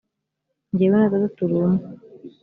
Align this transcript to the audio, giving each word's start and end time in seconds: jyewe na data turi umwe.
jyewe 0.77 0.95
na 0.99 1.09
data 1.11 1.27
turi 1.35 1.53
umwe. 1.63 1.81